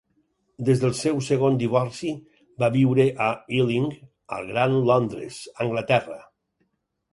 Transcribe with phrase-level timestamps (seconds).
[0.69, 2.13] Des del seu segon divorci,
[2.63, 3.87] va viure a Ealing,
[4.39, 6.21] al Gran Londres (Anglaterra).